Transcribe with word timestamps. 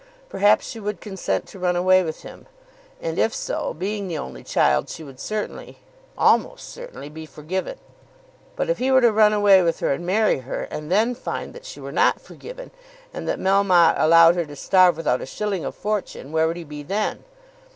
Perhaps 0.29 0.65
she 0.67 0.79
would 0.79 0.99
consent 0.99 1.45
to 1.45 1.59
run 1.59 1.75
away 1.75 2.01
with 2.01 2.23
him; 2.23 2.47
and, 2.99 3.19
if 3.19 3.35
so, 3.35 3.71
being 3.75 4.07
the 4.07 4.17
only 4.17 4.43
child, 4.43 4.89
she 4.89 5.03
would 5.03 5.19
certainly, 5.19 5.77
almost 6.17 6.69
certainly, 6.73 7.07
be 7.07 7.27
forgiven. 7.27 7.77
But 8.55 8.67
if 8.67 8.79
he 8.79 8.89
were 8.89 9.01
to 9.01 9.11
run 9.11 9.31
away 9.31 9.61
with 9.61 9.79
her 9.79 9.93
and 9.93 10.03
marry 10.03 10.39
her, 10.39 10.63
and 10.71 10.91
then 10.91 11.13
find 11.13 11.53
that 11.53 11.65
she 11.65 11.79
were 11.79 11.91
not 11.91 12.19
forgiven, 12.19 12.71
and 13.13 13.27
that 13.29 13.37
Melmotte 13.39 13.93
allowed 14.01 14.33
her 14.37 14.45
to 14.47 14.55
starve 14.55 14.97
without 14.97 15.21
a 15.21 15.27
shilling 15.27 15.63
of 15.63 15.75
fortune, 15.75 16.31
where 16.31 16.47
would 16.47 16.57
he 16.57 16.63
be 16.63 16.81
then? 16.81 17.23